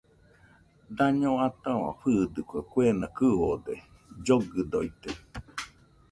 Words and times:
Daño 0.97 1.31
ataua 1.47 1.91
fɨɨdɨkue, 1.99 2.59
kuena 2.71 3.07
kɨode, 3.17 3.73
llogɨdoite 4.25 5.09